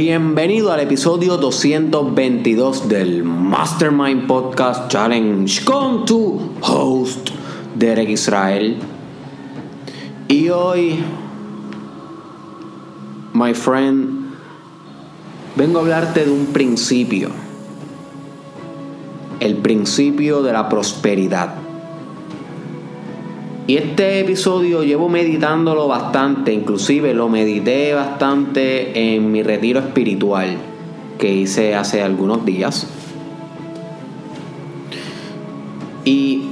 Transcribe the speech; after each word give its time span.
Bienvenido 0.00 0.70
al 0.70 0.78
episodio 0.78 1.36
222 1.38 2.88
del 2.88 3.24
Mastermind 3.24 4.28
Podcast 4.28 4.88
Challenge 4.88 5.64
con 5.64 6.04
tu 6.04 6.52
host 6.60 7.30
Derek 7.74 8.08
Israel. 8.08 8.76
Y 10.28 10.50
hoy, 10.50 11.02
my 13.32 13.52
friend, 13.54 14.36
vengo 15.56 15.80
a 15.80 15.82
hablarte 15.82 16.26
de 16.26 16.30
un 16.30 16.46
principio. 16.46 17.30
El 19.40 19.56
principio 19.56 20.42
de 20.42 20.52
la 20.52 20.68
prosperidad. 20.68 21.67
Y 23.68 23.76
este 23.76 24.20
episodio 24.20 24.82
llevo 24.82 25.10
meditándolo 25.10 25.88
bastante, 25.88 26.54
inclusive 26.54 27.12
lo 27.12 27.28
medité 27.28 27.92
bastante 27.92 29.14
en 29.14 29.30
mi 29.30 29.42
retiro 29.42 29.78
espiritual 29.78 30.56
que 31.18 31.34
hice 31.34 31.74
hace 31.74 32.00
algunos 32.00 32.46
días. 32.46 32.86
Y 36.06 36.44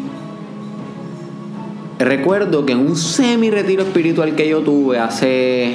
recuerdo 1.99 2.67
que 2.67 2.75
en 2.75 2.81
un 2.81 2.97
semi 2.97 3.49
retiro 3.49 3.85
espiritual 3.85 4.35
que 4.35 4.51
yo 4.51 4.61
tuve 4.61 4.99
hace 4.99 5.73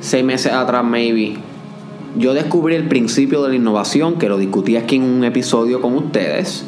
seis 0.00 0.24
meses 0.24 0.52
atrás, 0.52 0.82
maybe, 0.84 1.36
yo 2.18 2.34
descubrí 2.34 2.74
el 2.74 2.88
principio 2.88 3.44
de 3.44 3.50
la 3.50 3.54
innovación, 3.54 4.18
que 4.18 4.28
lo 4.28 4.38
discutí 4.38 4.76
aquí 4.76 4.96
en 4.96 5.04
un 5.04 5.22
episodio 5.22 5.80
con 5.80 5.94
ustedes 5.94 6.66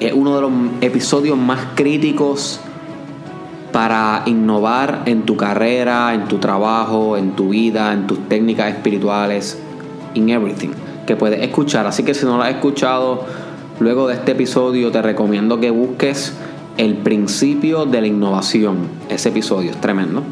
es 0.00 0.12
uno 0.12 0.34
de 0.36 0.42
los 0.42 0.52
episodios 0.80 1.36
más 1.36 1.60
críticos 1.74 2.60
para 3.72 4.22
innovar 4.26 5.02
en 5.06 5.22
tu 5.22 5.36
carrera, 5.36 6.14
en 6.14 6.26
tu 6.26 6.38
trabajo, 6.38 7.16
en 7.16 7.32
tu 7.32 7.50
vida, 7.50 7.92
en 7.92 8.06
tus 8.06 8.28
técnicas 8.28 8.72
espirituales, 8.74 9.58
in 10.14 10.30
everything 10.30 10.70
que 11.06 11.16
puedes 11.16 11.42
escuchar. 11.42 11.86
Así 11.86 12.02
que 12.02 12.14
si 12.14 12.26
no 12.26 12.36
lo 12.36 12.42
has 12.42 12.50
escuchado, 12.50 13.24
luego 13.80 14.08
de 14.08 14.14
este 14.14 14.32
episodio 14.32 14.90
te 14.90 15.02
recomiendo 15.02 15.60
que 15.60 15.70
busques 15.70 16.34
el 16.76 16.96
principio 16.96 17.86
de 17.86 18.00
la 18.00 18.06
innovación. 18.06 18.76
Ese 19.08 19.30
episodio 19.30 19.70
es 19.70 19.80
tremendo. 19.80 20.22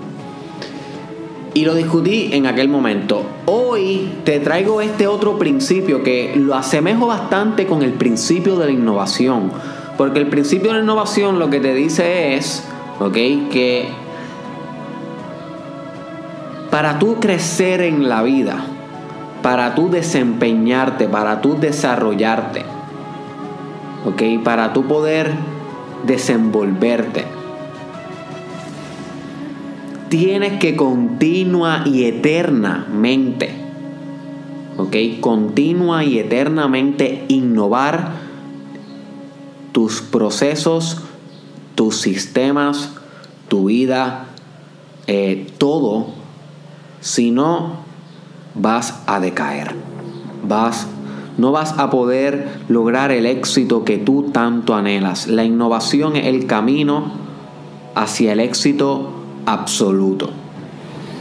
Y 1.56 1.64
lo 1.64 1.74
discutí 1.74 2.28
en 2.32 2.46
aquel 2.46 2.68
momento. 2.68 3.22
Hoy 3.46 4.10
te 4.24 4.40
traigo 4.40 4.82
este 4.82 5.06
otro 5.06 5.38
principio 5.38 6.02
que 6.02 6.34
lo 6.36 6.54
asemejo 6.54 7.06
bastante 7.06 7.66
con 7.66 7.82
el 7.82 7.94
principio 7.94 8.56
de 8.56 8.66
la 8.66 8.72
innovación. 8.72 9.50
Porque 9.96 10.18
el 10.18 10.26
principio 10.26 10.68
de 10.68 10.76
la 10.76 10.82
innovación 10.82 11.38
lo 11.38 11.48
que 11.48 11.58
te 11.58 11.72
dice 11.72 12.34
es, 12.34 12.62
¿ok? 13.00 13.14
Que 13.50 13.88
para 16.70 16.98
tú 16.98 17.20
crecer 17.20 17.80
en 17.80 18.06
la 18.06 18.22
vida, 18.22 18.62
para 19.40 19.74
tú 19.74 19.88
desempeñarte, 19.88 21.08
para 21.08 21.40
tú 21.40 21.56
desarrollarte, 21.58 22.66
¿ok? 24.04 24.44
Para 24.44 24.74
tú 24.74 24.84
poder 24.84 25.32
desenvolverte 26.04 27.35
tienes 30.08 30.58
que 30.58 30.76
continua 30.76 31.82
y 31.84 32.04
eternamente, 32.04 33.50
¿ok? 34.76 35.20
Continua 35.20 36.04
y 36.04 36.18
eternamente 36.18 37.24
innovar 37.28 38.12
tus 39.72 40.00
procesos, 40.00 41.02
tus 41.74 42.00
sistemas, 42.00 42.92
tu 43.48 43.66
vida, 43.66 44.26
eh, 45.06 45.46
todo, 45.58 46.08
si 47.00 47.30
no 47.30 47.84
vas 48.54 49.02
a 49.06 49.20
decaer, 49.20 49.74
vas 50.46 50.86
no 51.38 51.52
vas 51.52 51.78
a 51.78 51.90
poder 51.90 52.48
lograr 52.68 53.12
el 53.12 53.26
éxito 53.26 53.84
que 53.84 53.98
tú 53.98 54.30
tanto 54.32 54.74
anhelas. 54.74 55.26
La 55.26 55.44
innovación 55.44 56.16
es 56.16 56.26
el 56.26 56.46
camino 56.46 57.10
hacia 57.94 58.32
el 58.32 58.40
éxito 58.40 59.15
absoluto. 59.46 60.30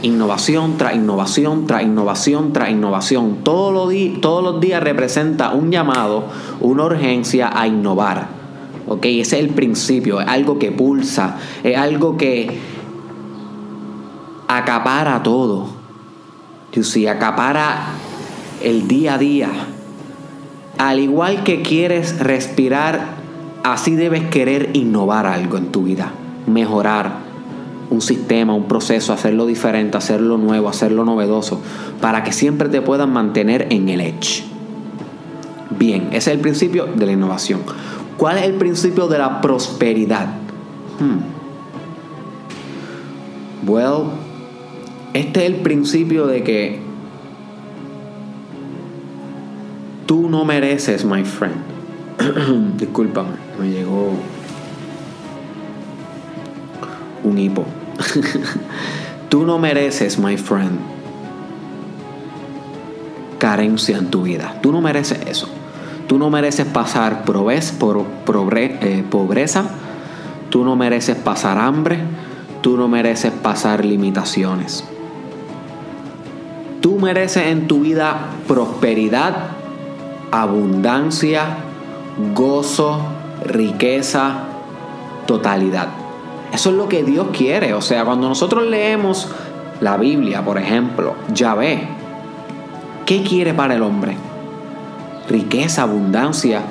Innovación 0.02 0.76
tras 0.76 0.94
innovación, 0.94 1.66
tras 1.66 1.82
innovación, 1.82 2.52
tras 2.52 2.70
innovación. 2.70 3.38
Todos 3.42 3.72
los, 3.72 4.20
todos 4.20 4.44
los 4.44 4.60
días 4.60 4.82
representa 4.82 5.52
un 5.52 5.70
llamado, 5.70 6.24
una 6.60 6.84
urgencia 6.84 7.50
a 7.58 7.66
innovar. 7.66 8.28
¿Ok? 8.86 9.06
Ese 9.06 9.38
es 9.38 9.44
el 9.44 9.50
principio, 9.50 10.20
es 10.20 10.28
algo 10.28 10.58
que 10.58 10.70
pulsa, 10.70 11.38
es 11.64 11.76
algo 11.76 12.16
que 12.16 12.60
acapara 14.48 15.22
todo. 15.22 15.66
si 16.82 17.06
acapara 17.06 17.88
el 18.62 18.86
día 18.86 19.14
a 19.14 19.18
día. 19.18 19.48
Al 20.78 21.00
igual 21.00 21.42
que 21.42 21.62
quieres 21.62 22.18
respirar, 22.18 23.16
así 23.64 23.96
debes 23.96 24.28
querer 24.28 24.70
innovar 24.74 25.26
algo 25.26 25.56
en 25.56 25.72
tu 25.72 25.84
vida, 25.84 26.12
mejorar, 26.46 27.25
un 27.90 28.00
sistema, 28.00 28.54
un 28.54 28.68
proceso, 28.68 29.12
hacerlo 29.12 29.46
diferente, 29.46 29.96
hacerlo 29.96 30.38
nuevo, 30.38 30.68
hacerlo 30.68 31.04
novedoso, 31.04 31.60
para 32.00 32.22
que 32.24 32.32
siempre 32.32 32.68
te 32.68 32.82
puedan 32.82 33.12
mantener 33.12 33.68
en 33.70 33.88
el 33.88 34.00
edge. 34.00 34.44
Bien, 35.78 36.08
ese 36.08 36.30
es 36.30 36.36
el 36.36 36.40
principio 36.40 36.86
de 36.86 37.06
la 37.06 37.12
innovación. 37.12 37.60
¿Cuál 38.16 38.38
es 38.38 38.44
el 38.44 38.54
principio 38.54 39.08
de 39.08 39.18
la 39.18 39.40
prosperidad? 39.40 40.28
Hmm. 40.98 41.36
Well, 43.68 44.04
este 45.12 45.44
es 45.44 45.46
el 45.46 45.56
principio 45.56 46.26
de 46.26 46.42
que 46.42 46.80
tú 50.06 50.28
no 50.28 50.44
mereces, 50.44 51.04
my 51.04 51.24
friend. 51.24 51.56
Discúlpame, 52.78 53.30
me 53.60 53.70
llegó 53.70 54.12
un 57.26 57.38
hipo. 57.38 57.64
Tú 59.28 59.44
no 59.44 59.58
mereces, 59.58 60.18
my 60.18 60.36
friend, 60.36 60.78
carencia 63.38 63.98
en 63.98 64.06
tu 64.06 64.22
vida. 64.22 64.54
Tú 64.62 64.72
no 64.72 64.80
mereces 64.80 65.20
eso. 65.26 65.48
Tú 66.06 66.18
no 66.18 66.30
mereces 66.30 66.66
pasar 66.66 67.24
por 67.24 67.36
eh, 68.56 69.04
pobreza. 69.10 69.64
Tú 70.50 70.64
no 70.64 70.76
mereces 70.76 71.16
pasar 71.16 71.58
hambre. 71.58 71.98
Tú 72.62 72.76
no 72.76 72.88
mereces 72.88 73.32
pasar 73.32 73.84
limitaciones. 73.84 74.84
Tú 76.80 76.98
mereces 77.00 77.48
en 77.48 77.66
tu 77.66 77.80
vida 77.80 78.16
prosperidad, 78.46 79.48
abundancia, 80.30 81.56
gozo, 82.34 83.00
riqueza, 83.44 84.44
totalidad. 85.26 85.88
Eso 86.56 86.70
es 86.70 86.76
lo 86.76 86.88
que 86.88 87.04
Dios 87.04 87.26
quiere. 87.34 87.74
O 87.74 87.82
sea, 87.82 88.06
cuando 88.06 88.30
nosotros 88.30 88.66
leemos 88.66 89.28
la 89.82 89.98
Biblia, 89.98 90.42
por 90.42 90.56
ejemplo, 90.56 91.14
Yahvé, 91.34 91.86
¿qué 93.04 93.22
quiere 93.22 93.52
para 93.52 93.74
el 93.74 93.82
hombre? 93.82 94.16
Riqueza, 95.28 95.82
abundancia. 95.82 96.62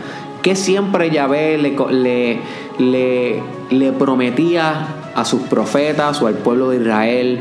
¿Qué 0.42 0.56
siempre 0.56 1.12
Yahvé 1.12 1.60
le, 1.60 2.40
le, 2.80 3.44
le 3.70 3.92
prometía 3.92 4.88
a 5.14 5.24
sus 5.24 5.42
profetas 5.44 6.20
o 6.20 6.26
al 6.26 6.34
pueblo 6.34 6.72
de 6.72 6.78
Israel 6.78 7.40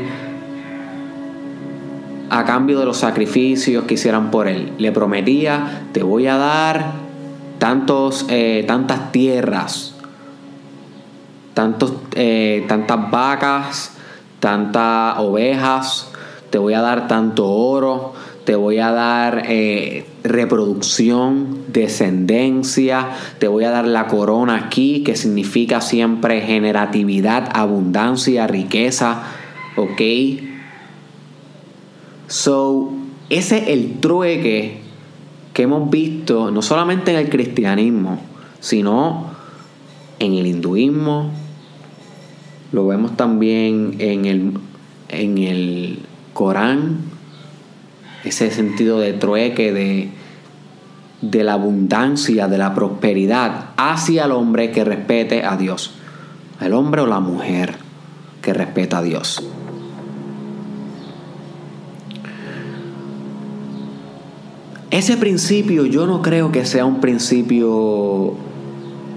a 2.29 2.45
cambio 2.45 2.79
de 2.79 2.85
los 2.85 2.97
sacrificios 2.97 3.85
que 3.85 3.95
hicieran 3.95 4.29
por 4.29 4.47
él? 4.47 4.71
Le 4.77 4.91
prometía, 4.91 5.87
te 5.93 6.03
voy 6.03 6.27
a 6.27 6.37
dar 6.37 6.91
tantos, 7.57 8.27
eh, 8.29 8.63
tantas 8.67 9.11
tierras 9.11 9.94
tantos, 11.55 11.93
eh, 12.13 12.63
tantas 12.67 13.09
vacas, 13.09 13.91
tantas 14.39 15.17
ovejas, 15.17 16.11
te 16.51 16.59
voy 16.59 16.75
a 16.75 16.81
dar 16.81 17.07
tanto 17.07 17.47
oro, 17.49 18.13
te 18.43 18.55
voy 18.55 18.77
a 18.77 18.91
dar 18.91 19.43
eh, 19.47 20.05
reproducción, 20.23 21.63
descendencia, 21.69 23.09
te 23.39 23.47
voy 23.47 23.63
a 23.63 23.71
dar 23.71 23.87
la 23.87 24.05
corona 24.05 24.55
aquí, 24.55 25.01
que 25.03 25.15
significa 25.15 25.81
siempre 25.81 26.41
generatividad, 26.41 27.49
abundancia, 27.53 28.45
riqueza, 28.45 29.23
¿ok? 29.77 30.01
So, 32.27 32.91
ese 33.29 33.57
es 33.57 33.67
el 33.69 33.99
trueque 33.99 34.81
que 35.53 35.63
hemos 35.63 35.89
visto 35.89 36.51
no 36.51 36.61
solamente 36.61 37.11
en 37.11 37.17
el 37.17 37.29
cristianismo, 37.29 38.19
sino 38.59 39.31
en 40.19 40.33
el 40.33 40.45
hinduismo, 40.45 41.31
lo 42.75 42.85
vemos 42.85 43.17
también 43.17 43.95
en 43.99 44.25
el, 44.25 44.53
en 45.09 45.37
el 45.39 45.99
Corán, 46.33 46.97
ese 48.23 48.51
sentido 48.51 48.99
de 48.99 49.13
trueque, 49.13 49.71
de, 49.71 50.09
de 51.21 51.43
la 51.43 51.53
abundancia, 51.53 52.47
de 52.47 52.57
la 52.57 52.75
prosperidad 52.75 53.69
hacia 53.77 54.25
el 54.25 54.31
hombre 54.31 54.71
que 54.71 54.83
respete 54.83 55.43
a 55.43 55.57
Dios. 55.57 55.91
El 56.61 56.73
hombre 56.73 57.01
o 57.01 57.07
la 57.07 57.19
mujer 57.19 57.75
que 58.41 58.53
respeta 58.53 58.99
a 58.99 59.01
Dios. 59.01 59.41
ese 64.97 65.17
principio 65.17 65.85
yo 65.85 66.07
no 66.07 66.21
creo 66.21 66.53
que 66.53 66.65
sea 66.65 66.85
un 66.85 67.01
principio 67.01 68.33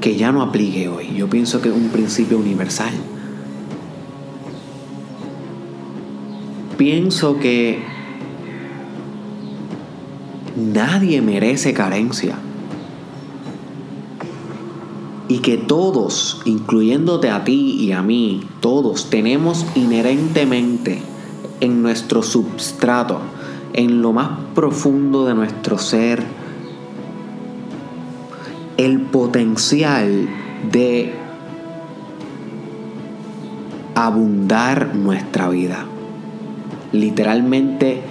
que 0.01 0.17
ya 0.17 0.33
no 0.33 0.43
aplique 0.43 0.89
hoy. 0.89 1.15
Yo 1.15 1.31
pienso 1.31 1.61
que 1.61 1.69
es 1.69 1.75
un 1.75 1.91
principio 1.91 2.37
universal. 2.37 2.93
Pienso 6.79 7.41
que 7.41 7.83
nadie 10.57 11.21
merece 11.21 11.75
carencia. 11.75 12.37
Y 15.27 15.41
que 15.41 15.57
todos, 15.59 16.41
incluyéndote 16.45 17.31
a 17.31 17.43
ti 17.43 17.77
y 17.81 17.91
a 17.91 18.03
mí, 18.03 18.45
todos 18.61 19.11
tenemos 19.11 19.67
inherentemente 19.75 21.03
en 21.61 21.83
nuestro 21.83 22.23
substrato, 22.23 23.19
en 23.73 24.01
lo 24.01 24.13
más 24.13 24.39
profundo 24.55 25.27
de 25.27 25.35
nuestro 25.35 25.79
ser, 25.79 26.23
el 28.77 29.01
potencial 29.01 30.29
de 30.71 31.13
abundar 33.97 34.95
nuestra 34.95 35.49
vida. 35.49 35.85
Literalmente 36.93 38.03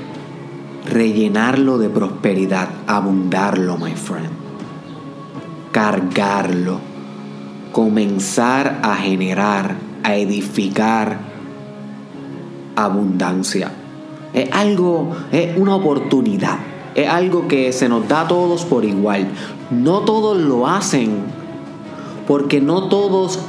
rellenarlo 0.86 1.78
de 1.78 1.90
prosperidad, 1.90 2.70
abundarlo, 2.88 3.78
my 3.78 3.94
friend. 3.94 4.30
Cargarlo. 5.72 6.80
Comenzar 7.72 8.80
a 8.84 8.96
generar, 8.96 9.76
a 10.04 10.16
edificar 10.16 11.20
abundancia. 12.76 13.72
Es 14.34 14.50
algo, 14.52 15.12
es 15.32 15.58
una 15.58 15.76
oportunidad. 15.76 16.58
Es 16.96 17.08
algo 17.08 17.48
que 17.48 17.74
se 17.74 17.90
nos 17.90 18.08
da 18.08 18.22
a 18.22 18.28
todos 18.28 18.66
por 18.66 18.86
igual. 18.86 19.28
No 19.70 20.00
todos 20.00 20.38
lo 20.38 20.68
hacen 20.68 21.12
porque 22.28 22.60
no 22.60 22.90
todos 22.90 23.40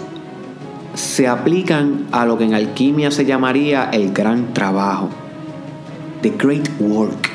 se 0.99 1.29
aplican 1.29 2.09
a 2.11 2.27
lo 2.27 2.37
que 2.37 2.45
en 2.45 2.55
alquimia 2.55 3.12
se 3.12 3.25
llamaría 3.25 3.89
el 3.93 4.12
gran 4.12 4.53
trabajo. 4.53 5.09
The 6.23 6.31
Great 6.31 6.69
Work. 6.81 7.31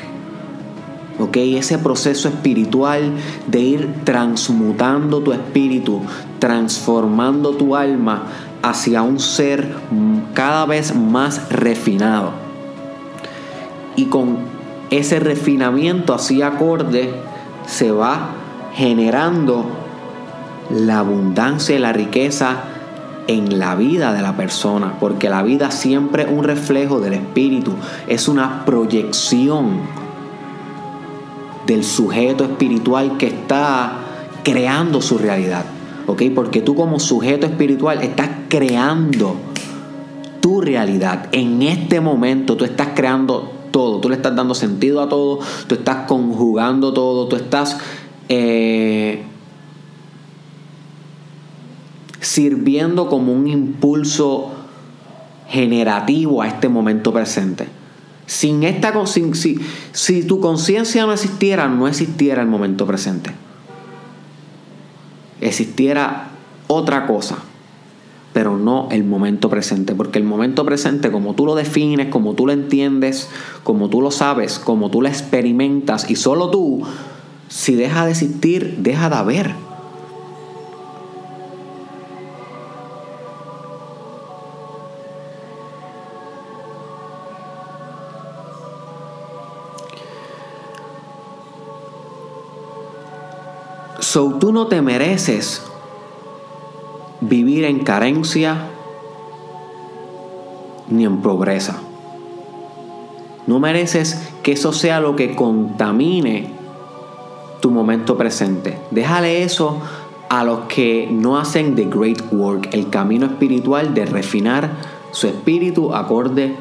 ¿Ok? 1.18 1.36
Ese 1.38 1.78
proceso 1.78 2.28
espiritual 2.28 3.12
de 3.46 3.60
ir 3.60 3.94
transmutando 4.04 5.20
tu 5.20 5.32
espíritu, 5.32 6.02
transformando 6.38 7.52
tu 7.52 7.74
alma 7.74 8.24
hacia 8.62 9.00
un 9.00 9.18
ser 9.18 9.74
cada 10.34 10.66
vez 10.66 10.94
más 10.94 11.48
refinado. 11.48 12.32
Y 13.96 14.06
con 14.06 14.40
ese 14.90 15.20
refinamiento 15.20 16.12
así 16.12 16.42
acorde 16.42 17.14
se 17.66 17.90
va 17.92 18.28
generando 18.74 19.64
la 20.68 20.98
abundancia 20.98 21.76
y 21.76 21.78
la 21.78 21.94
riqueza 21.94 22.73
en 23.26 23.58
la 23.58 23.74
vida 23.74 24.12
de 24.12 24.22
la 24.22 24.36
persona, 24.36 24.96
porque 25.00 25.28
la 25.28 25.42
vida 25.42 25.70
siempre 25.70 26.24
es 26.24 26.28
un 26.30 26.44
reflejo 26.44 27.00
del 27.00 27.14
espíritu, 27.14 27.72
es 28.06 28.28
una 28.28 28.64
proyección 28.64 29.80
del 31.66 31.84
sujeto 31.84 32.44
espiritual 32.44 33.16
que 33.16 33.28
está 33.28 33.92
creando 34.42 35.00
su 35.00 35.16
realidad, 35.16 35.64
¿ok? 36.06 36.22
Porque 36.34 36.60
tú 36.60 36.74
como 36.74 37.00
sujeto 37.00 37.46
espiritual 37.46 38.02
estás 38.02 38.28
creando 38.48 39.36
tu 40.40 40.60
realidad. 40.60 41.28
En 41.32 41.62
este 41.62 42.00
momento 42.00 42.56
tú 42.56 42.64
estás 42.66 42.88
creando 42.94 43.50
todo, 43.70 44.00
tú 44.00 44.10
le 44.10 44.16
estás 44.16 44.36
dando 44.36 44.54
sentido 44.54 45.00
a 45.00 45.08
todo, 45.08 45.40
tú 45.66 45.74
estás 45.74 46.06
conjugando 46.06 46.92
todo, 46.92 47.26
tú 47.26 47.36
estás... 47.36 47.78
Eh, 48.28 49.24
sirviendo 52.24 53.08
como 53.08 53.32
un 53.32 53.46
impulso 53.46 54.50
generativo 55.48 56.40
a 56.42 56.48
este 56.48 56.68
momento 56.68 57.12
presente. 57.12 57.68
Sin 58.26 58.62
esta 58.62 58.92
si, 59.06 59.60
si 59.92 60.22
tu 60.22 60.40
conciencia 60.40 61.04
no 61.04 61.12
existiera, 61.12 61.68
no 61.68 61.86
existiera 61.86 62.40
el 62.40 62.48
momento 62.48 62.86
presente. 62.86 63.30
Existiera 65.42 66.30
otra 66.66 67.06
cosa, 67.06 67.36
pero 68.32 68.56
no 68.56 68.88
el 68.90 69.04
momento 69.04 69.50
presente, 69.50 69.94
porque 69.94 70.18
el 70.18 70.24
momento 70.24 70.64
presente, 70.64 71.12
como 71.12 71.34
tú 71.34 71.44
lo 71.44 71.54
defines, 71.54 72.08
como 72.08 72.32
tú 72.32 72.46
lo 72.46 72.52
entiendes, 72.52 73.28
como 73.62 73.90
tú 73.90 74.00
lo 74.00 74.10
sabes, 74.10 74.58
como 74.58 74.90
tú 74.90 75.02
lo 75.02 75.08
experimentas, 75.08 76.10
y 76.10 76.16
solo 76.16 76.48
tú, 76.48 76.82
si 77.48 77.74
deja 77.74 78.06
de 78.06 78.12
existir, 78.12 78.78
deja 78.78 79.10
de 79.10 79.16
haber. 79.16 79.63
So 94.14 94.34
tú 94.34 94.52
no 94.52 94.68
te 94.68 94.80
mereces 94.80 95.60
vivir 97.20 97.64
en 97.64 97.80
carencia 97.80 98.68
ni 100.86 101.04
en 101.04 101.20
pobreza. 101.20 101.80
No 103.48 103.58
mereces 103.58 104.30
que 104.44 104.52
eso 104.52 104.72
sea 104.72 105.00
lo 105.00 105.16
que 105.16 105.34
contamine 105.34 106.48
tu 107.58 107.72
momento 107.72 108.16
presente. 108.16 108.78
Déjale 108.92 109.42
eso 109.42 109.80
a 110.28 110.44
los 110.44 110.60
que 110.68 111.08
no 111.10 111.36
hacen 111.36 111.74
the 111.74 111.86
great 111.86 112.22
work, 112.30 112.68
el 112.70 112.90
camino 112.90 113.26
espiritual 113.26 113.94
de 113.94 114.06
refinar 114.06 114.70
su 115.10 115.26
espíritu 115.26 115.92
acorde 115.92 116.54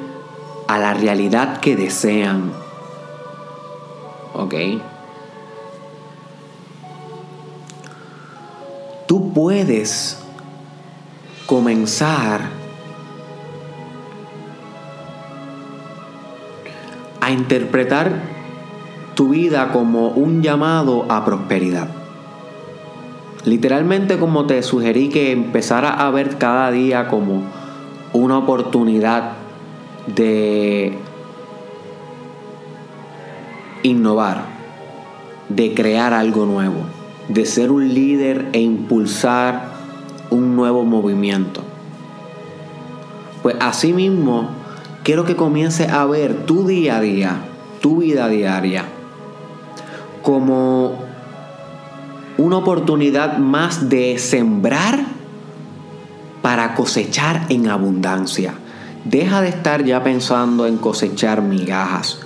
a 0.67 0.79
la 0.79 0.95
realidad 0.95 1.59
que 1.59 1.75
desean. 1.75 2.51
¿Ok? 4.33 4.55
Tú 9.07 9.33
puedes 9.33 10.19
comenzar 11.45 12.41
a 17.21 17.31
interpretar 17.31 18.11
tu 19.15 19.29
vida 19.29 19.71
como 19.71 20.09
un 20.09 20.41
llamado 20.41 21.05
a 21.09 21.23
prosperidad. 21.23 21.89
Literalmente 23.45 24.17
como 24.17 24.45
te 24.45 24.63
sugerí 24.63 25.09
que 25.09 25.31
empezara 25.31 25.89
a 25.91 26.09
ver 26.11 26.37
cada 26.37 26.71
día 26.71 27.07
como 27.07 27.43
una 28.13 28.37
oportunidad 28.37 29.33
de 30.07 30.97
innovar, 33.83 34.45
de 35.49 35.73
crear 35.73 36.13
algo 36.13 36.45
nuevo 36.45 36.92
de 37.27 37.45
ser 37.45 37.71
un 37.71 37.93
líder 37.93 38.49
e 38.53 38.59
impulsar 38.59 39.71
un 40.29 40.55
nuevo 40.55 40.83
movimiento. 40.83 41.61
Pues 43.41 43.55
asimismo, 43.59 44.49
quiero 45.03 45.25
que 45.25 45.35
comiences 45.35 45.89
a 45.89 46.05
ver 46.05 46.45
tu 46.45 46.65
día 46.65 46.97
a 46.97 47.01
día, 47.01 47.35
tu 47.81 47.97
vida 47.97 48.27
diaria, 48.29 48.85
como 50.21 50.97
una 52.37 52.57
oportunidad 52.57 53.37
más 53.37 53.89
de 53.89 54.17
sembrar 54.17 55.05
para 56.41 56.75
cosechar 56.75 57.45
en 57.49 57.67
abundancia. 57.67 58.53
Deja 59.05 59.41
de 59.41 59.49
estar 59.49 59.83
ya 59.83 60.03
pensando 60.03 60.65
en 60.65 60.77
cosechar 60.77 61.41
migajas. 61.41 62.19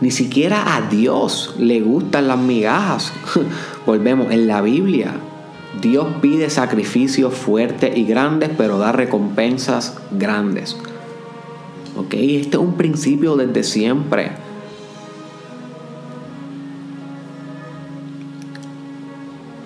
Ni 0.00 0.10
siquiera 0.10 0.76
a 0.76 0.82
Dios 0.82 1.54
le 1.58 1.80
gustan 1.80 2.28
las 2.28 2.38
migajas. 2.38 3.12
Volvemos, 3.86 4.30
en 4.30 4.46
la 4.46 4.60
Biblia 4.60 5.14
Dios 5.80 6.06
pide 6.22 6.48
sacrificios 6.48 7.34
fuertes 7.34 7.96
y 7.96 8.04
grandes, 8.04 8.50
pero 8.56 8.78
da 8.78 8.92
recompensas 8.92 9.98
grandes. 10.10 10.76
¿Ok? 11.96 12.14
Este 12.14 12.56
es 12.56 12.62
un 12.62 12.74
principio 12.74 13.36
desde 13.36 13.62
siempre. 13.62 14.32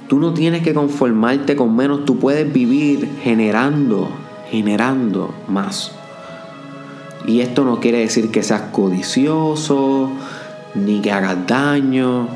Tú 0.09 0.19
no 0.19 0.35
tienes 0.35 0.63
que 0.63 0.75
conformarte 0.75 1.55
con 1.55 1.77
menos, 1.77 2.05
tú 2.05 2.19
puedes 2.19 2.53
vivir 2.53 3.09
generando, 3.23 4.09
generando 4.51 5.33
más. 5.47 6.00
Y 7.27 7.41
esto 7.41 7.65
no 7.65 7.81
quiere 7.81 7.99
decir 7.99 8.31
que 8.31 8.43
seas 8.43 8.63
codicioso, 8.73 10.11
ni 10.75 11.01
que 11.01 11.13
hagas 11.13 11.47
daño, 11.47 12.29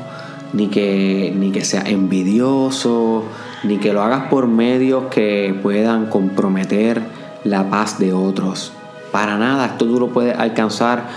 ni 0.53 0.67
que, 0.67 1.33
ni 1.35 1.51
que 1.51 1.65
seas 1.65 1.87
envidioso, 1.87 3.23
ni 3.63 3.77
que 3.77 3.93
lo 3.93 4.01
hagas 4.03 4.29
por 4.29 4.47
medios 4.47 5.05
que 5.05 5.57
puedan 5.61 6.07
comprometer 6.07 7.01
la 7.43 7.69
paz 7.69 7.99
de 7.99 8.13
otros. 8.13 8.71
Para 9.11 9.37
nada, 9.37 9.65
esto 9.67 9.85
tú 9.85 9.99
lo 9.99 10.09
puedes 10.09 10.37
alcanzar 10.37 11.07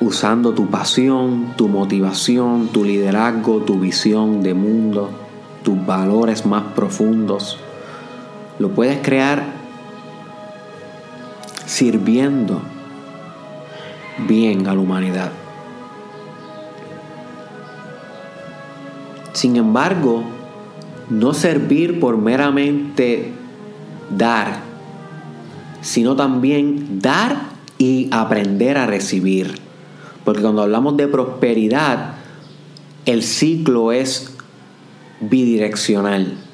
usando 0.00 0.52
tu 0.52 0.66
pasión, 0.68 1.54
tu 1.56 1.68
motivación, 1.68 2.68
tu 2.68 2.84
liderazgo, 2.84 3.58
tu 3.62 3.78
visión 3.78 4.42
de 4.42 4.54
mundo, 4.54 5.10
tus 5.62 5.84
valores 5.86 6.44
más 6.46 6.64
profundos. 6.74 7.58
Lo 8.58 8.70
puedes 8.70 8.98
crear 9.02 9.55
sirviendo 11.66 12.62
bien 14.26 14.66
a 14.66 14.74
la 14.74 14.80
humanidad. 14.80 15.32
Sin 19.32 19.56
embargo, 19.56 20.22
no 21.10 21.34
servir 21.34 22.00
por 22.00 22.16
meramente 22.16 23.32
dar, 24.16 24.60
sino 25.82 26.16
también 26.16 27.00
dar 27.00 27.50
y 27.76 28.08
aprender 28.10 28.78
a 28.78 28.86
recibir. 28.86 29.58
Porque 30.24 30.42
cuando 30.42 30.62
hablamos 30.62 30.96
de 30.96 31.06
prosperidad, 31.06 32.14
el 33.04 33.22
ciclo 33.22 33.92
es 33.92 34.34
bidireccional. 35.20 36.45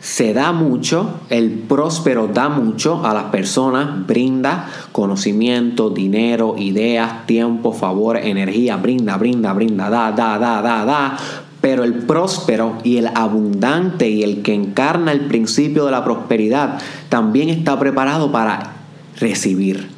Se 0.00 0.32
da 0.32 0.52
mucho, 0.52 1.20
el 1.28 1.50
próspero 1.50 2.26
da 2.26 2.48
mucho 2.48 3.04
a 3.04 3.12
las 3.12 3.24
personas, 3.24 4.06
brinda 4.06 4.66
conocimiento, 4.92 5.90
dinero, 5.90 6.54
ideas, 6.58 7.26
tiempo, 7.26 7.72
favor, 7.72 8.16
energía, 8.16 8.78
brinda, 8.78 9.18
brinda, 9.18 9.52
brinda, 9.52 9.90
da, 9.90 10.10
da, 10.10 10.38
da, 10.38 10.62
da, 10.62 10.84
da, 10.86 11.18
pero 11.60 11.84
el 11.84 11.92
próspero 11.92 12.78
y 12.82 12.96
el 12.96 13.08
abundante 13.08 14.08
y 14.08 14.22
el 14.22 14.40
que 14.40 14.54
encarna 14.54 15.12
el 15.12 15.26
principio 15.26 15.84
de 15.84 15.90
la 15.90 16.02
prosperidad 16.02 16.80
también 17.10 17.50
está 17.50 17.78
preparado 17.78 18.32
para 18.32 18.76
recibir. 19.18 19.90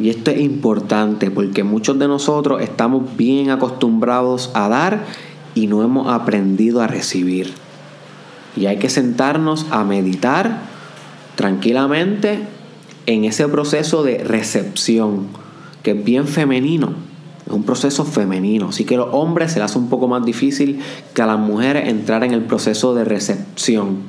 Y 0.00 0.10
esto 0.10 0.30
es 0.30 0.40
importante 0.40 1.30
porque 1.30 1.64
muchos 1.64 1.98
de 1.98 2.06
nosotros 2.06 2.62
estamos 2.62 3.16
bien 3.16 3.50
acostumbrados 3.50 4.50
a 4.54 4.68
dar 4.68 5.04
y 5.58 5.66
no 5.66 5.82
hemos 5.82 6.08
aprendido 6.12 6.80
a 6.80 6.86
recibir. 6.86 7.52
Y 8.56 8.66
hay 8.66 8.78
que 8.78 8.88
sentarnos 8.88 9.66
a 9.70 9.84
meditar 9.84 10.60
tranquilamente 11.34 12.40
en 13.06 13.24
ese 13.24 13.48
proceso 13.48 14.02
de 14.02 14.18
recepción, 14.24 15.28
que 15.82 15.92
es 15.92 16.04
bien 16.04 16.26
femenino 16.26 17.08
es 17.48 17.54
un 17.54 17.62
proceso 17.62 18.04
femenino. 18.04 18.68
Así 18.68 18.84
que 18.84 18.94
a 18.94 18.98
los 18.98 19.08
hombres 19.12 19.52
se 19.52 19.58
les 19.58 19.70
hace 19.70 19.78
un 19.78 19.88
poco 19.88 20.06
más 20.06 20.24
difícil 20.24 20.80
que 21.14 21.22
a 21.22 21.26
las 21.26 21.38
mujeres 21.38 21.88
entrar 21.88 22.22
en 22.24 22.32
el 22.32 22.42
proceso 22.42 22.94
de 22.94 23.04
recepción. 23.04 24.02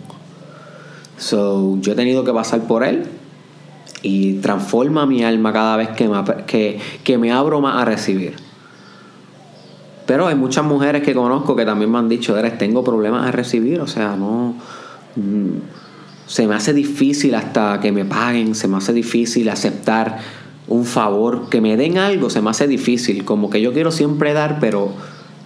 So, 1.18 1.78
yo 1.80 1.94
he 1.94 1.96
tenido 1.96 2.24
que 2.24 2.34
pasar 2.34 2.68
por 2.68 2.84
él 2.84 3.06
y 4.02 4.34
transforma 4.36 5.06
mi 5.06 5.24
alma 5.24 5.54
cada 5.54 5.78
vez 5.78 5.90
que 5.90 6.08
me, 6.08 6.22
que, 6.48 6.80
que 7.04 7.18
me 7.18 7.32
abro 7.32 7.62
más 7.62 7.82
a 7.82 7.86
recibir. 7.86 8.49
Pero 10.10 10.26
hay 10.26 10.34
muchas 10.34 10.66
mujeres 10.66 11.04
que 11.04 11.14
conozco 11.14 11.56
que 11.56 11.66
también 11.66 11.92
me 11.92 12.00
han 12.00 12.10
dicho, 12.10 12.36
Eres, 12.36 12.58
tengo 12.58 12.84
problemas 12.84 13.28
a 13.28 13.32
recibir, 13.32 13.80
o 13.80 13.86
sea, 13.86 14.16
no... 14.16 14.56
Mm, 15.16 15.60
se 16.26 16.48
me 16.48 16.56
hace 16.56 16.74
difícil 16.74 17.36
hasta 17.36 17.80
que 17.80 17.92
me 17.92 18.06
paguen, 18.06 18.56
se 18.56 18.68
me 18.68 18.78
hace 18.78 18.92
difícil 18.92 19.48
aceptar 19.50 20.18
un 20.68 20.86
favor, 20.86 21.50
que 21.50 21.62
me 21.62 21.78
den 21.78 22.00
algo, 22.00 22.32
se 22.32 22.42
me 22.42 22.50
hace 22.50 22.68
difícil. 22.68 23.24
Como 23.24 23.52
que 23.52 23.62
yo 23.62 23.72
quiero 23.72 23.92
siempre 23.92 24.34
dar, 24.34 24.58
pero 24.60 24.92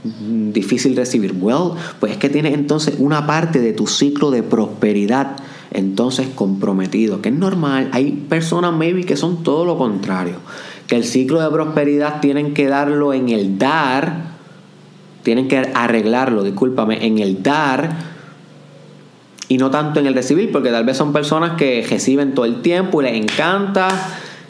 mm, 0.05 0.51
difícil 0.53 0.95
recibir. 0.95 1.35
Well, 1.37 1.71
pues 1.99 2.13
es 2.13 2.17
que 2.17 2.29
tienes 2.29 2.53
entonces 2.53 2.95
una 2.99 3.27
parte 3.27 3.59
de 3.59 3.73
tu 3.73 3.85
ciclo 3.85 4.31
de 4.31 4.43
prosperidad 4.43 5.35
entonces 5.71 6.27
comprometido, 6.33 7.21
que 7.21 7.27
es 7.27 7.35
normal. 7.35 7.89
Hay 7.91 8.11
personas 8.29 8.71
maybe 8.71 9.03
que 9.03 9.17
son 9.17 9.43
todo 9.43 9.65
lo 9.65 9.77
contrario, 9.77 10.35
que 10.87 10.95
el 10.95 11.03
ciclo 11.03 11.41
de 11.41 11.49
prosperidad 11.49 12.21
tienen 12.21 12.53
que 12.53 12.67
darlo 12.67 13.11
en 13.11 13.27
el 13.27 13.57
dar, 13.57 14.32
tienen 15.23 15.47
que 15.47 15.71
arreglarlo, 15.73 16.43
discúlpame, 16.43 17.05
en 17.05 17.19
el 17.19 17.41
dar 17.41 17.89
y 19.47 19.57
no 19.57 19.71
tanto 19.71 19.99
en 19.99 20.07
el 20.07 20.13
recibir, 20.13 20.51
porque 20.51 20.69
tal 20.69 20.85
vez 20.85 20.97
son 20.97 21.13
personas 21.13 21.57
que 21.57 21.85
reciben 21.89 22.33
todo 22.33 22.45
el 22.45 22.61
tiempo 22.61 23.01
y 23.01 23.05
les 23.05 23.15
encanta 23.15 23.87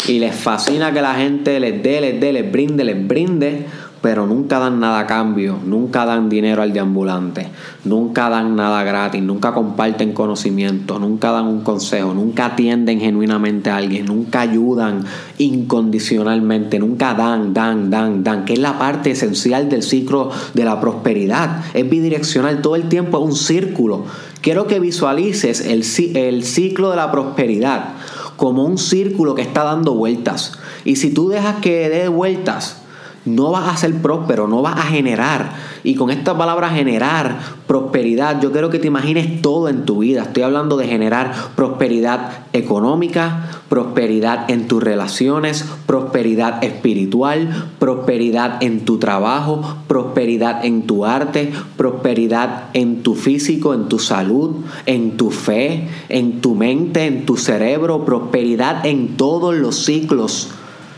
y 0.07 0.19
les 0.19 0.35
fascina 0.35 0.91
que 0.91 1.01
la 1.01 1.15
gente 1.15 1.59
les 1.59 1.81
dé, 1.81 2.01
les 2.01 2.19
dé, 2.19 2.33
les 2.33 2.51
brinde, 2.51 2.83
les 2.83 3.07
brinde, 3.07 3.65
pero 4.03 4.27
nunca 4.27 4.59
dan 4.59 4.81
nada 4.81 4.99
a 4.99 5.07
cambio, 5.07 5.57
nunca 5.63 6.03
dan 6.05 6.27
dinero 6.27 6.61
al 6.61 6.73
deambulante, 6.73 7.47
nunca 7.85 8.27
dan 8.27 8.53
nada 8.53 8.83
gratis, 8.83 9.23
nunca 9.23 9.53
comparten 9.53 10.11
conocimiento, 10.11 10.99
nunca 10.99 11.31
dan 11.31 11.47
un 11.47 11.61
consejo, 11.61 12.13
nunca 12.13 12.47
atienden 12.47 12.99
genuinamente 12.99 13.69
a 13.69 13.77
alguien, 13.77 14.07
nunca 14.07 14.41
ayudan 14.41 15.05
incondicionalmente, 15.37 16.79
nunca 16.79 17.13
dan, 17.13 17.53
dan, 17.53 17.89
dan, 17.89 18.25
dan, 18.25 18.43
que 18.43 18.51
es 18.51 18.59
la 18.59 18.77
parte 18.77 19.11
esencial 19.11 19.69
del 19.69 19.83
ciclo 19.83 20.31
de 20.53 20.65
la 20.65 20.81
prosperidad. 20.81 21.63
Es 21.73 21.89
bidireccional, 21.89 22.61
todo 22.61 22.75
el 22.75 22.89
tiempo 22.89 23.19
es 23.19 23.23
un 23.23 23.37
círculo. 23.37 24.03
Quiero 24.41 24.67
que 24.67 24.81
visualices 24.81 25.61
el, 25.61 25.85
el 26.17 26.43
ciclo 26.43 26.89
de 26.89 26.97
la 26.97 27.09
prosperidad 27.09 27.93
como 28.35 28.65
un 28.65 28.77
círculo 28.77 29.33
que 29.33 29.43
está 29.43 29.63
dando 29.63 29.93
vueltas. 29.93 30.59
Y 30.83 30.97
si 30.97 31.13
tú 31.13 31.29
dejas 31.29 31.61
que 31.61 31.87
dé 31.87 32.09
vueltas, 32.09 32.82
no 33.25 33.51
vas 33.51 33.73
a 33.73 33.77
ser 33.77 34.01
próspero, 34.01 34.47
no 34.47 34.61
vas 34.61 34.77
a 34.77 34.83
generar. 34.83 35.53
Y 35.83 35.95
con 35.95 36.09
esta 36.09 36.37
palabra 36.37 36.69
generar 36.69 37.37
prosperidad, 37.67 38.41
yo 38.41 38.51
quiero 38.51 38.69
que 38.69 38.79
te 38.79 38.87
imagines 38.87 39.41
todo 39.41 39.69
en 39.69 39.85
tu 39.85 39.99
vida. 39.99 40.23
Estoy 40.23 40.43
hablando 40.43 40.77
de 40.77 40.87
generar 40.87 41.33
prosperidad 41.55 42.45
económica, 42.53 43.61
prosperidad 43.69 44.49
en 44.49 44.67
tus 44.67 44.83
relaciones, 44.83 45.65
prosperidad 45.85 46.63
espiritual, 46.63 47.69
prosperidad 47.79 48.61
en 48.61 48.85
tu 48.85 48.99
trabajo, 48.99 49.61
prosperidad 49.87 50.65
en 50.65 50.83
tu 50.83 51.05
arte, 51.05 51.51
prosperidad 51.77 52.65
en 52.73 53.03
tu 53.03 53.15
físico, 53.15 53.73
en 53.73 53.87
tu 53.87 53.99
salud, 53.99 54.57
en 54.85 55.17
tu 55.17 55.31
fe, 55.31 55.87
en 56.09 56.41
tu 56.41 56.55
mente, 56.55 57.05
en 57.05 57.25
tu 57.25 57.37
cerebro, 57.37 58.05
prosperidad 58.05 58.85
en 58.85 59.15
todos 59.17 59.55
los 59.55 59.85
ciclos 59.85 60.49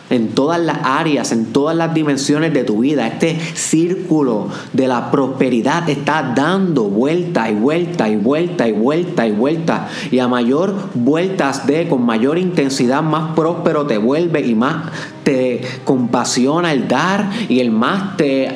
en 0.10 0.30
todas 0.30 0.60
las 0.60 0.80
áreas, 0.84 1.32
en 1.32 1.48
todas 1.48 1.76
las 1.76 1.94
dimensiones 1.94 2.54
de 2.54 2.64
tu 2.64 2.80
vida. 2.80 3.08
Este 3.08 3.40
círculo 3.54 4.50
de 4.74 4.88
la 4.88 5.12
prosperidad 5.12 5.90
está 5.90 6.34
dando 6.36 6.84
vuelta 6.84 7.50
y 7.50 7.56
vuelta 7.56 8.08
y 8.10 8.16
vuelta 8.16 8.68
y 8.68 8.72
vuelta 8.72 9.28
y 9.28 9.32
vuelta. 9.32 9.90
Y 10.12 10.20
a 10.20 10.28
mayor 10.28 10.76
vueltas 10.94 11.66
de, 11.66 11.88
con 11.88 12.06
mayor 12.06 12.38
intensidad, 12.38 13.02
más 13.02 13.36
próspero 13.36 13.86
te 13.86 13.98
vuelve 13.98 14.46
y 14.46 14.56
más 14.56 14.92
te 15.24 15.62
compasiona 15.84 16.72
el 16.72 16.88
dar 16.88 17.30
y 17.50 17.60
el 17.60 17.72
más 17.72 18.18
te 18.18 18.50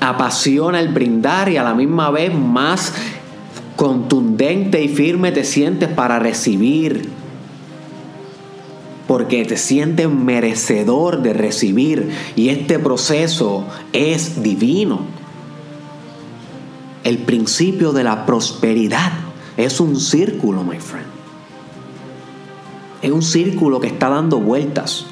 apasiona 0.00 0.78
el 0.80 0.88
brindar 0.88 1.48
y 1.48 1.56
a 1.56 1.64
la 1.64 1.74
misma 1.74 2.10
vez 2.10 2.32
más 2.34 2.92
contundente 3.76 4.82
y 4.82 4.88
firme 4.88 5.32
te 5.32 5.44
sientes 5.44 5.88
para 5.88 6.18
recibir 6.18 7.10
porque 9.06 9.44
te 9.44 9.56
sientes 9.56 10.08
merecedor 10.08 11.22
de 11.22 11.32
recibir 11.32 12.10
y 12.34 12.48
este 12.48 12.78
proceso 12.78 13.64
es 13.92 14.42
divino. 14.42 15.00
El 17.04 17.18
principio 17.18 17.92
de 17.92 18.02
la 18.02 18.26
prosperidad 18.26 19.12
es 19.56 19.78
un 19.78 20.00
círculo, 20.00 20.64
my 20.64 20.78
friend. 20.78 21.06
Es 23.00 23.12
un 23.12 23.22
círculo 23.22 23.78
que 23.80 23.86
está 23.86 24.08
dando 24.08 24.38
vueltas. 24.40 25.06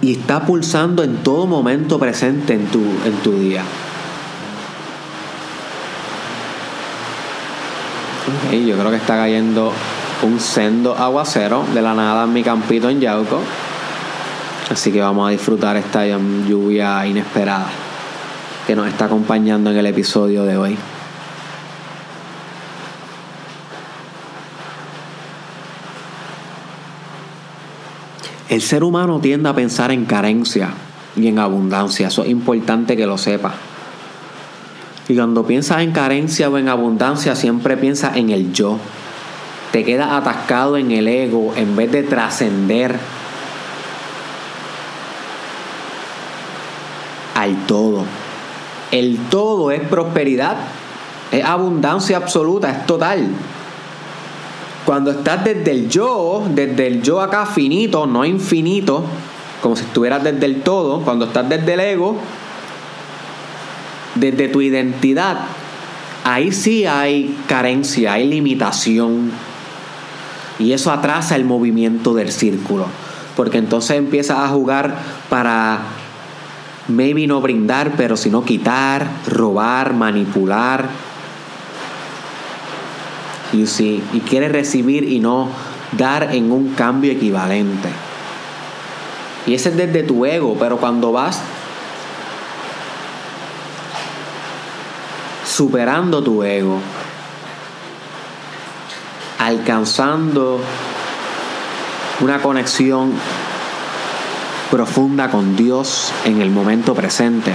Y 0.00 0.12
está 0.12 0.46
pulsando 0.46 1.02
en 1.02 1.16
todo 1.24 1.46
momento 1.46 1.98
presente 1.98 2.54
en 2.54 2.66
tu, 2.66 2.78
en 2.78 3.14
tu 3.24 3.32
día. 3.32 3.64
Yo 8.66 8.76
creo 8.76 8.90
que 8.90 8.96
está 8.96 9.16
cayendo 9.16 9.72
un 10.22 10.40
sendo 10.40 10.96
aguacero 10.96 11.64
de 11.74 11.82
la 11.82 11.94
nada 11.94 12.24
en 12.24 12.32
mi 12.32 12.42
campito 12.42 12.88
en 12.88 13.00
Yauco. 13.00 13.40
Así 14.70 14.90
que 14.90 15.00
vamos 15.00 15.28
a 15.28 15.30
disfrutar 15.30 15.76
esta 15.76 16.04
lluvia 16.06 17.06
inesperada 17.06 17.68
que 18.66 18.74
nos 18.74 18.88
está 18.88 19.04
acompañando 19.04 19.70
en 19.70 19.76
el 19.76 19.86
episodio 19.86 20.44
de 20.44 20.56
hoy. 20.56 20.76
El 28.48 28.62
ser 28.62 28.82
humano 28.82 29.20
tiende 29.20 29.48
a 29.48 29.54
pensar 29.54 29.92
en 29.92 30.04
carencia 30.04 30.70
y 31.16 31.28
en 31.28 31.38
abundancia. 31.38 32.08
Eso 32.08 32.22
es 32.22 32.30
importante 32.30 32.96
que 32.96 33.06
lo 33.06 33.18
sepa. 33.18 33.54
Y 35.08 35.14
cuando 35.14 35.46
piensas 35.46 35.82
en 35.82 35.92
carencia 35.92 36.48
o 36.48 36.58
en 36.58 36.68
abundancia, 36.68 37.36
siempre 37.36 37.76
piensas 37.76 38.16
en 38.16 38.30
el 38.30 38.52
yo. 38.52 38.78
Te 39.70 39.84
quedas 39.84 40.10
atascado 40.10 40.76
en 40.76 40.90
el 40.90 41.06
ego 41.06 41.52
en 41.56 41.76
vez 41.76 41.92
de 41.92 42.02
trascender 42.02 42.98
al 47.34 47.66
todo. 47.66 48.04
El 48.90 49.18
todo 49.30 49.70
es 49.70 49.80
prosperidad 49.80 50.56
Es 51.30 51.44
abundancia 51.44 52.16
absoluta, 52.16 52.70
es 52.70 52.86
total. 52.86 53.28
Cuando 54.84 55.10
estás 55.10 55.44
desde 55.44 55.72
el 55.72 55.88
yo, 55.88 56.44
desde 56.48 56.86
el 56.86 57.02
yo 57.02 57.20
acá 57.20 57.46
finito, 57.46 58.06
no 58.06 58.24
infinito, 58.24 59.04
como 59.60 59.74
si 59.74 59.82
estuvieras 59.82 60.22
desde 60.22 60.46
el 60.46 60.62
todo, 60.62 61.00
cuando 61.00 61.24
estás 61.26 61.48
desde 61.48 61.74
el 61.74 61.80
ego, 61.80 62.16
desde 64.16 64.48
tu 64.48 64.60
identidad, 64.60 65.38
ahí 66.24 66.52
sí 66.52 66.86
hay 66.86 67.36
carencia, 67.46 68.14
hay 68.14 68.28
limitación. 68.28 69.30
Y 70.58 70.72
eso 70.72 70.90
atrasa 70.90 71.36
el 71.36 71.44
movimiento 71.44 72.14
del 72.14 72.32
círculo. 72.32 72.86
Porque 73.36 73.58
entonces 73.58 73.98
empiezas 73.98 74.38
a 74.38 74.48
jugar 74.48 74.96
para 75.28 75.80
maybe 76.88 77.26
no 77.26 77.40
brindar, 77.40 77.92
pero 77.96 78.16
sino 78.16 78.44
quitar, 78.44 79.08
robar, 79.26 79.92
manipular. 79.94 80.88
You 83.52 83.66
see, 83.66 84.02
y 84.12 84.20
quieres 84.20 84.52
recibir 84.52 85.04
y 85.04 85.20
no 85.20 85.48
dar 85.96 86.34
en 86.34 86.50
un 86.50 86.70
cambio 86.70 87.12
equivalente. 87.12 87.88
Y 89.46 89.54
ese 89.54 89.68
es 89.68 89.76
desde 89.76 90.02
tu 90.02 90.26
ego, 90.26 90.56
pero 90.58 90.78
cuando 90.78 91.12
vas 91.12 91.40
superando 95.56 96.22
tu 96.22 96.42
ego, 96.42 96.78
alcanzando 99.38 100.60
una 102.20 102.42
conexión 102.42 103.14
profunda 104.70 105.30
con 105.30 105.56
Dios 105.56 106.12
en 106.26 106.42
el 106.42 106.50
momento 106.50 106.94
presente. 106.94 107.54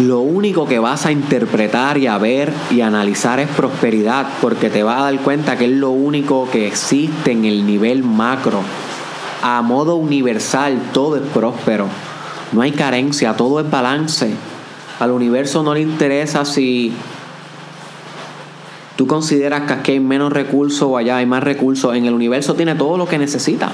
Lo 0.00 0.22
único 0.22 0.66
que 0.66 0.80
vas 0.80 1.06
a 1.06 1.12
interpretar 1.12 1.98
y 1.98 2.08
a 2.08 2.18
ver 2.18 2.52
y 2.72 2.80
analizar 2.80 3.38
es 3.38 3.48
prosperidad, 3.50 4.26
porque 4.40 4.70
te 4.70 4.82
vas 4.82 4.98
a 4.98 5.04
dar 5.04 5.20
cuenta 5.20 5.56
que 5.56 5.66
es 5.66 5.70
lo 5.70 5.90
único 5.90 6.50
que 6.50 6.66
existe 6.66 7.30
en 7.30 7.44
el 7.44 7.64
nivel 7.64 8.02
macro. 8.02 8.64
A 9.48 9.62
modo 9.62 9.94
universal, 9.94 10.90
todo 10.92 11.14
es 11.14 11.22
próspero. 11.22 11.86
No 12.50 12.62
hay 12.62 12.72
carencia, 12.72 13.36
todo 13.36 13.60
es 13.60 13.70
balance. 13.70 14.34
Al 14.98 15.12
universo 15.12 15.62
no 15.62 15.72
le 15.72 15.82
interesa 15.82 16.44
si 16.44 16.92
tú 18.96 19.06
consideras 19.06 19.60
que 19.68 19.72
aquí 19.72 19.92
hay 19.92 20.00
menos 20.00 20.32
recursos 20.32 20.82
o 20.82 20.96
allá 20.96 21.18
hay 21.18 21.26
más 21.26 21.44
recursos. 21.44 21.94
En 21.94 22.06
el 22.06 22.14
universo 22.14 22.54
tiene 22.54 22.74
todo 22.74 22.98
lo 22.98 23.06
que 23.06 23.18
necesita. 23.18 23.70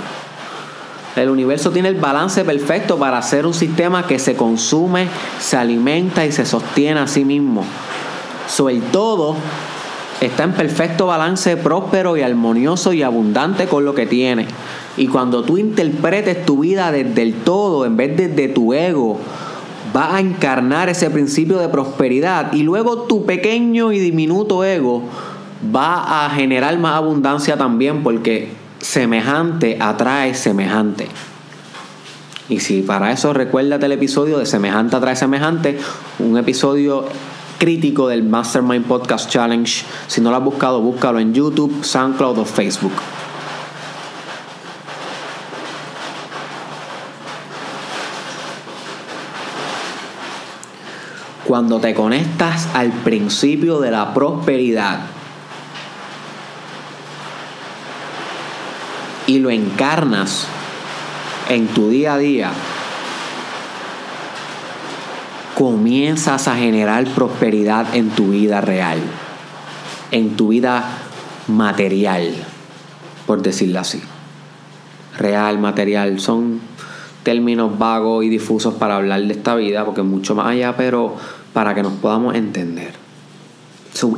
El 1.16 1.30
universo 1.30 1.70
tiene 1.70 1.88
el 1.88 1.94
balance 1.94 2.44
perfecto 2.44 2.98
para 2.98 3.16
hacer 3.16 3.46
un 3.46 3.54
sistema 3.54 4.06
que 4.06 4.18
se 4.18 4.36
consume, 4.36 5.08
se 5.40 5.56
alimenta 5.56 6.26
y 6.26 6.32
se 6.32 6.44
sostiene 6.44 7.00
a 7.00 7.06
sí 7.06 7.24
mismo. 7.24 7.64
Sobre 8.46 8.82
todo 8.92 9.36
está 10.20 10.42
en 10.42 10.52
perfecto 10.52 11.06
balance, 11.06 11.56
próspero 11.56 12.18
y 12.18 12.20
armonioso 12.20 12.92
y 12.92 13.02
abundante 13.02 13.68
con 13.68 13.86
lo 13.86 13.94
que 13.94 14.04
tiene. 14.04 14.48
Y 14.96 15.08
cuando 15.08 15.42
tú 15.42 15.56
interpretes 15.56 16.44
tu 16.44 16.60
vida 16.60 16.92
desde 16.92 17.22
el 17.22 17.34
todo 17.34 17.86
en 17.86 17.96
vez 17.96 18.16
de 18.16 18.48
tu 18.48 18.74
ego, 18.74 19.18
va 19.94 20.16
a 20.16 20.20
encarnar 20.20 20.88
ese 20.88 21.10
principio 21.10 21.58
de 21.58 21.68
prosperidad 21.68 22.52
y 22.52 22.62
luego 22.62 23.02
tu 23.02 23.24
pequeño 23.24 23.92
y 23.92 23.98
diminuto 23.98 24.64
ego 24.64 25.02
va 25.74 26.24
a 26.24 26.30
generar 26.30 26.78
más 26.78 26.96
abundancia 26.96 27.56
también 27.56 28.02
porque 28.02 28.50
semejante 28.80 29.78
atrae 29.80 30.34
semejante. 30.34 31.08
Y 32.48 32.60
si 32.60 32.82
para 32.82 33.12
eso 33.12 33.32
recuérdate 33.32 33.86
el 33.86 33.92
episodio 33.92 34.38
de 34.38 34.46
semejante 34.46 34.96
atrae 34.96 35.16
semejante, 35.16 35.78
un 36.18 36.36
episodio 36.36 37.06
crítico 37.58 38.08
del 38.08 38.24
Mastermind 38.24 38.84
Podcast 38.86 39.30
Challenge. 39.30 39.84
Si 40.08 40.20
no 40.20 40.30
lo 40.30 40.36
has 40.36 40.44
buscado, 40.44 40.80
búscalo 40.80 41.20
en 41.20 41.32
YouTube, 41.32 41.84
SoundCloud 41.84 42.38
o 42.38 42.44
Facebook. 42.44 42.92
Cuando 51.46 51.80
te 51.80 51.94
conectas 51.94 52.68
al 52.74 52.90
principio 52.92 53.80
de 53.80 53.90
la 53.90 54.14
prosperidad, 54.14 55.00
y 59.26 59.38
lo 59.38 59.50
encarnas 59.50 60.46
en 61.48 61.66
tu 61.68 61.88
día 61.88 62.14
a 62.14 62.18
día, 62.18 62.50
comienzas 65.54 66.48
a 66.48 66.56
generar 66.56 67.06
prosperidad 67.08 67.94
en 67.94 68.10
tu 68.10 68.28
vida 68.28 68.60
real, 68.60 68.98
en 70.10 70.36
tu 70.36 70.48
vida 70.48 70.84
material, 71.48 72.34
por 73.26 73.42
decirlo 73.42 73.80
así. 73.80 74.02
Real, 75.18 75.58
material, 75.58 76.20
son 76.20 76.60
términos 77.22 77.78
vagos 77.78 78.24
y 78.24 78.28
difusos 78.28 78.74
para 78.74 78.96
hablar 78.96 79.22
de 79.22 79.32
esta 79.32 79.54
vida, 79.56 79.84
porque 79.84 80.02
mucho 80.02 80.34
más 80.34 80.46
allá, 80.46 80.76
pero 80.76 81.16
para 81.52 81.74
que 81.74 81.82
nos 81.82 81.92
podamos 81.94 82.34
entender 82.34 83.02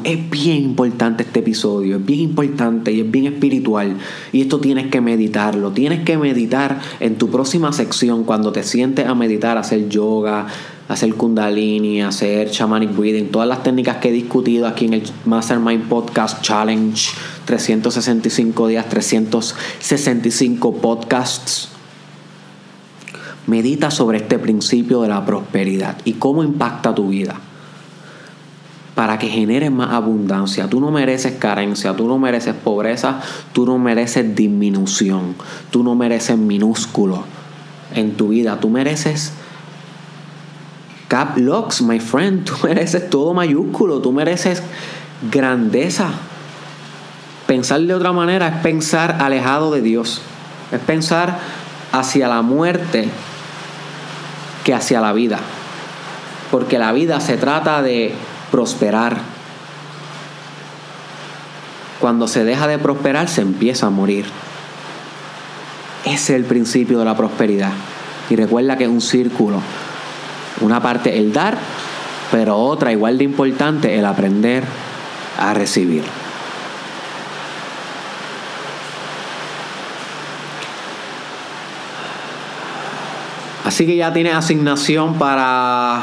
es 0.05 0.31
bien 0.31 0.62
importante 0.62 1.25
este 1.25 1.40
episodio, 1.40 1.97
es 1.97 2.07
bien 2.07 2.21
importante 2.21 2.93
y 2.93 3.01
es 3.01 3.11
bien 3.11 3.27
espiritual. 3.27 3.97
Y 4.33 4.43
esto 4.43 4.61
tienes 4.61 4.87
que 4.87 5.01
meditarlo. 5.01 5.73
Tienes 5.73 6.05
que 6.05 6.17
meditar 6.17 6.81
en 7.01 7.17
tu 7.17 7.29
próxima 7.31 7.73
sección 7.73 8.25
cuando 8.25 8.53
te 8.53 8.62
sientes 8.62 9.07
a 9.07 9.14
meditar, 9.14 9.59
hacer 9.59 9.88
yoga, 9.88 10.47
hacer 10.88 11.14
kundalini, 11.14 12.03
hacer 12.03 12.49
shamanic 12.51 12.97
breathing, 12.97 13.31
todas 13.31 13.49
las 13.49 13.62
técnicas 13.62 13.97
que 13.99 14.09
he 14.09 14.12
discutido 14.12 14.67
aquí 14.67 14.87
en 14.87 14.95
el 14.95 15.03
Mastermind 15.25 15.88
Podcast 15.88 16.40
Challenge, 16.43 17.11
365 17.45 18.69
días, 18.69 18.88
365 18.88 20.77
podcasts. 20.77 21.73
Medita 23.46 23.90
sobre 23.90 24.18
este 24.18 24.38
principio 24.38 25.02
de 25.02 25.09
la 25.09 25.24
prosperidad 25.24 25.96
y 26.04 26.14
cómo 26.14 26.42
impacta 26.42 26.94
tu 26.94 27.09
vida 27.09 27.37
para 28.94 29.18
que 29.18 29.28
generes 29.28 29.70
más 29.70 29.92
abundancia. 29.92 30.68
Tú 30.68 30.80
no 30.80 30.90
mereces 30.90 31.35
carencia, 31.38 31.94
tú 31.94 32.07
no 32.07 32.18
mereces 32.18 32.54
pobreza, 32.54 33.20
tú 33.52 33.66
no 33.66 33.78
mereces 33.78 34.35
disminución, 34.35 35.35
tú 35.70 35.83
no 35.83 35.94
mereces 35.94 36.38
minúsculo 36.38 37.24
en 37.94 38.16
tu 38.16 38.28
vida, 38.28 38.61
tú 38.61 38.70
mereces 38.70 39.33
cap 41.09 41.37
locks, 41.37 41.83
my 41.83 42.00
friend, 42.00 42.44
tú 42.44 42.54
mereces 42.62 43.11
todo 43.11 43.35
mayúsculo, 43.35 44.00
tú 44.00 44.12
mereces 44.12 44.62
grandeza. 45.30 46.11
Pensar 47.46 47.80
de 47.83 47.94
otra 47.94 48.12
manera 48.12 48.48
es 48.48 48.57
pensar 48.62 49.18
alejado 49.20 49.70
de 49.72 49.83
Dios, 49.83 50.22
es 50.72 50.80
pensar 50.80 51.38
hacia 51.92 52.28
la 52.28 52.42
muerte 52.42 53.09
que 54.64 54.74
hacia 54.74 55.00
la 55.00 55.12
vida. 55.12 55.38
Porque 56.50 56.79
la 56.79 56.92
vida 56.92 57.20
se 57.20 57.37
trata 57.37 57.83
de 57.83 58.14
prosperar. 58.50 59.18
Cuando 62.00 62.27
se 62.27 62.44
deja 62.44 62.66
de 62.66 62.79
prosperar, 62.79 63.29
se 63.29 63.42
empieza 63.42 63.87
a 63.87 63.90
morir. 63.90 64.24
Ese 66.05 66.14
es 66.14 66.31
el 66.31 66.44
principio 66.44 66.98
de 66.98 67.05
la 67.05 67.16
prosperidad. 67.16 67.72
Y 68.31 68.37
recuerda 68.37 68.77
que 68.77 68.85
es 68.85 68.90
un 68.90 69.00
círculo. 69.00 69.61
Una 70.61 70.81
parte 70.81 71.18
el 71.18 71.33
dar, 71.33 71.59
pero 72.31 72.57
otra 72.57 72.92
igual 72.92 73.18
de 73.18 73.24
importante 73.24 73.98
el 73.98 74.05
aprender 74.05 74.64
a 75.38 75.55
recibir. 75.55 76.05
Así 83.64 83.87
que 83.87 83.96
ya 83.96 84.12
tienes 84.12 84.35
asignación 84.35 85.14
para 85.14 86.03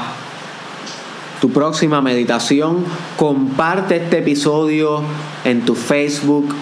tu 1.40 1.52
próxima 1.52 2.02
meditación. 2.02 2.84
Comparte 3.18 3.98
este 3.98 4.20
episodio 4.20 5.04
en 5.44 5.62
tu 5.62 5.76
Facebook, 5.76 6.54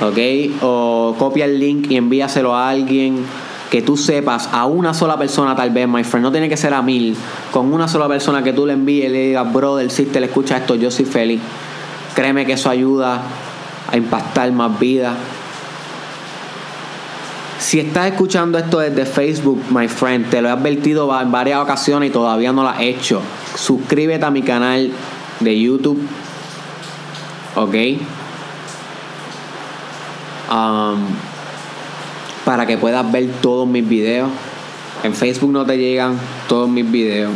¿ok? 0.00 0.62
O 0.62 1.14
copia 1.18 1.44
el 1.44 1.60
link 1.60 1.90
y 1.90 1.96
envíaselo 1.96 2.54
a 2.54 2.70
alguien 2.70 3.24
que 3.70 3.82
tú 3.82 3.96
sepas, 3.96 4.50
a 4.52 4.66
una 4.66 4.92
sola 4.92 5.16
persona 5.16 5.56
tal 5.56 5.70
vez, 5.70 5.88
my 5.88 6.04
friend, 6.04 6.24
no 6.24 6.30
tiene 6.30 6.48
que 6.48 6.58
ser 6.58 6.74
a 6.74 6.82
mil, 6.82 7.16
con 7.50 7.72
una 7.72 7.88
sola 7.88 8.06
persona 8.06 8.42
que 8.42 8.52
tú 8.52 8.66
le 8.66 8.74
envíes 8.74 9.06
y 9.06 9.08
le 9.08 9.26
digas, 9.28 9.50
brother, 9.50 9.90
si 9.90 10.04
te 10.04 10.20
le 10.20 10.26
escucha 10.26 10.58
esto, 10.58 10.74
yo 10.74 10.90
soy 10.90 11.06
feliz. 11.06 11.40
Créeme 12.14 12.44
que 12.44 12.52
eso 12.52 12.68
ayuda 12.68 13.22
a 13.90 13.96
impactar 13.96 14.52
más 14.52 14.78
vidas. 14.78 15.14
Si 17.62 17.78
estás 17.78 18.10
escuchando 18.10 18.58
esto 18.58 18.80
desde 18.80 19.06
Facebook, 19.06 19.62
my 19.70 19.86
friend, 19.86 20.28
te 20.28 20.42
lo 20.42 20.48
he 20.48 20.50
advertido 20.50 21.18
en 21.18 21.30
varias 21.30 21.60
ocasiones 21.60 22.10
y 22.10 22.12
todavía 22.12 22.52
no 22.52 22.64
lo 22.64 22.68
has 22.68 22.80
hecho. 22.80 23.22
Suscríbete 23.54 24.24
a 24.26 24.32
mi 24.32 24.42
canal 24.42 24.90
de 25.38 25.60
YouTube. 25.60 26.04
¿Ok? 27.54 27.74
Um, 30.50 31.06
para 32.44 32.66
que 32.66 32.76
puedas 32.78 33.10
ver 33.12 33.30
todos 33.40 33.66
mis 33.68 33.88
videos. 33.88 34.28
En 35.04 35.14
Facebook 35.14 35.52
no 35.52 35.64
te 35.64 35.78
llegan 35.78 36.18
todos 36.48 36.68
mis 36.68 36.90
videos. 36.90 37.32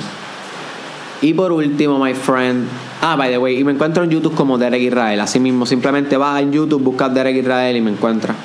Y 1.22 1.34
por 1.34 1.52
último, 1.52 2.00
my 2.00 2.14
friend. 2.14 2.66
Ah, 3.00 3.14
by 3.14 3.30
the 3.30 3.38
way, 3.38 3.60
y 3.60 3.64
me 3.64 3.72
encuentro 3.72 4.02
en 4.02 4.10
YouTube 4.10 4.34
como 4.34 4.58
Derek 4.58 4.82
Israel. 4.82 5.20
Así 5.20 5.38
mismo, 5.38 5.66
simplemente 5.66 6.16
vas 6.16 6.42
en 6.42 6.52
YouTube, 6.52 6.82
buscas 6.82 7.14
Derek 7.14 7.36
Israel 7.36 7.76
y 7.76 7.80
me 7.80 7.92
encuentras. 7.92 8.36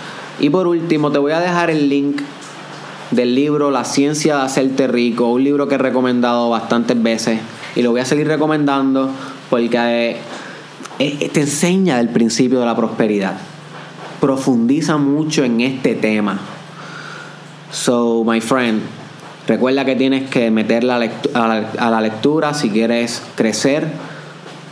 Y 0.41 0.49
por 0.49 0.65
último, 0.65 1.11
te 1.11 1.19
voy 1.19 1.33
a 1.33 1.39
dejar 1.39 1.69
el 1.69 1.87
link 1.87 2.19
del 3.11 3.35
libro 3.35 3.69
La 3.69 3.85
ciencia 3.85 4.37
de 4.37 4.41
hacerte 4.41 4.87
rico, 4.87 5.27
un 5.27 5.43
libro 5.43 5.67
que 5.67 5.75
he 5.75 5.77
recomendado 5.77 6.49
bastantes 6.49 7.01
veces 7.01 7.39
y 7.75 7.83
lo 7.83 7.91
voy 7.91 8.01
a 8.01 8.05
seguir 8.05 8.27
recomendando 8.27 9.11
porque 9.51 9.77
eh, 9.77 10.17
eh, 10.97 11.29
te 11.31 11.41
enseña 11.41 11.99
el 11.99 12.09
principio 12.09 12.59
de 12.59 12.65
la 12.65 12.75
prosperidad. 12.75 13.37
Profundiza 14.19 14.97
mucho 14.97 15.43
en 15.43 15.61
este 15.61 15.93
tema. 15.93 16.39
So, 17.71 18.23
my 18.25 18.41
friend, 18.41 18.81
recuerda 19.45 19.85
que 19.85 19.95
tienes 19.95 20.27
que 20.27 20.49
meterla 20.49 21.07
a 21.35 21.91
la 21.91 22.01
lectura 22.01 22.55
si 22.55 22.71
quieres 22.71 23.21
crecer. 23.35 23.87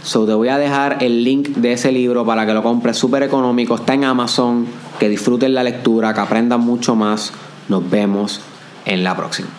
So, 0.01 0.25
te 0.25 0.33
voy 0.33 0.47
a 0.47 0.57
dejar 0.57 1.03
el 1.03 1.23
link 1.23 1.49
de 1.49 1.73
ese 1.73 1.91
libro 1.91 2.25
para 2.25 2.47
que 2.47 2.55
lo 2.55 2.63
compres 2.63 2.97
súper 2.97 3.21
económico. 3.21 3.75
Está 3.75 3.93
en 3.93 4.05
Amazon. 4.05 4.88
Que 4.99 5.09
disfruten 5.09 5.53
la 5.53 5.63
lectura, 5.63 6.13
que 6.13 6.19
aprendan 6.19 6.61
mucho 6.61 6.95
más. 6.95 7.31
Nos 7.69 7.89
vemos 7.89 8.41
en 8.85 9.03
la 9.03 9.15
próxima. 9.15 9.49